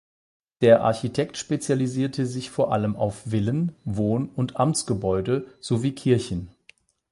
Der 0.61 0.81
Architekt 0.83 1.37
spezialisierte 1.37 2.25
sich 2.25 2.49
vor 2.49 2.73
allem 2.73 2.95
auf 2.95 3.19
Villen, 3.27 3.75
Wohn- 3.85 4.29
und 4.29 4.57
Amtsgebäude 4.59 5.45
sowie 5.59 5.91
Kirchen. 5.91 6.47